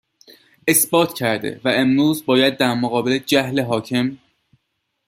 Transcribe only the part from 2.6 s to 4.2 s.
مقابل جهل حاکم